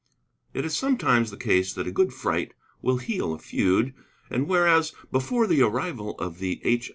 It 0.55 0.65
is 0.65 0.75
sometimes 0.75 1.29
the 1.29 1.37
case 1.37 1.73
that 1.73 1.85
a 1.85 1.91
good 1.91 2.11
fright 2.11 2.55
will 2.81 2.97
heal 2.97 3.33
a 3.33 3.37
feud. 3.37 3.93
And 4.31 4.47
whereas, 4.47 4.93
before 5.11 5.45
the 5.45 5.61
arrival 5.61 6.15
of 6.17 6.39
the 6.39 6.59
H. 6.63 6.89